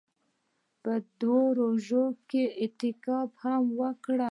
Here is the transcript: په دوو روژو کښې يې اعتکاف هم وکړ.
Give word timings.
په 0.83 0.93
دوو 1.21 1.43
روژو 1.59 2.05
کښې 2.29 2.43
يې 2.49 2.55
اعتکاف 2.61 3.29
هم 3.43 3.63
وکړ. 3.79 4.17